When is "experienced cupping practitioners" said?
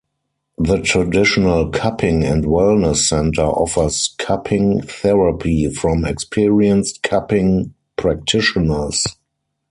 6.05-9.03